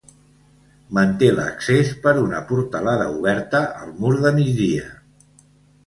[0.97, 4.93] Manté l'accés per una portalada oberta al mur de migdia.